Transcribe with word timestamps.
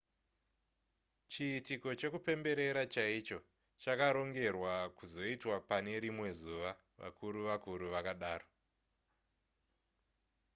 chiitiko 1.31 1.89
chekupemberera 1.99 2.83
chaicho 2.93 3.39
chakarongerwa 3.83 4.73
kuzoitwa 4.97 5.55
pane 5.69 5.93
rimwe 6.03 6.29
zuva 6.39 6.71
vakuru-vakuru 7.01 7.85
vakadaro 7.93 8.47